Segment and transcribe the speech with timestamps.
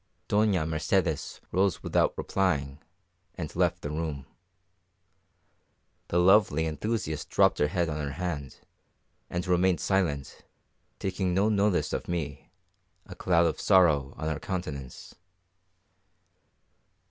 [0.27, 2.79] Doña Mercedes rose without replying,
[3.35, 4.25] and left the room.
[6.07, 8.61] The lovely enthusiast dropped her head on her hand,
[9.29, 10.43] and remained silent,
[10.97, 12.49] taking no notice of me,
[13.05, 15.13] a cloud of sorrow on her countenance.